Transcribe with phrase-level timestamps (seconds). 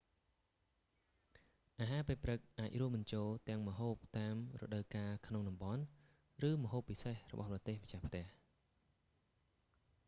[1.79, 5.81] អាហារពេលព្រឹកអាចរួមបញ្ចូលទាំងម្ហូបតាមរដូវកាលក្នុងតំបន់
[6.47, 8.25] ឬម្ហូបពិសេសរបស់ប្រទេសម្ចាស់ផ្ទះ